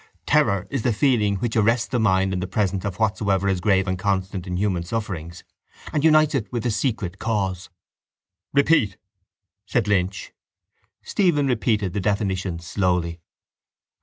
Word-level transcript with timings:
Terror 0.25 0.65
is 0.71 0.81
the 0.81 0.93
feeling 0.93 1.35
which 1.35 1.55
arrests 1.55 1.85
the 1.87 1.99
mind 1.99 2.33
in 2.33 2.39
the 2.39 2.47
presence 2.47 2.83
of 2.85 2.95
whatsoever 2.97 3.47
is 3.47 3.61
grave 3.61 3.87
and 3.87 3.99
constant 3.99 4.47
in 4.47 4.57
human 4.57 4.81
sufferings 4.81 5.43
and 5.93 6.03
unites 6.03 6.33
it 6.33 6.51
with 6.51 6.63
the 6.63 6.71
secret 6.71 7.19
cause. 7.19 7.69
—Repeat, 8.51 8.97
said 9.67 9.87
Lynch. 9.87 10.31
Stephen 11.03 11.45
repeated 11.45 11.93
the 11.93 12.01
definitions 12.01 12.65
slowly. 12.65 13.19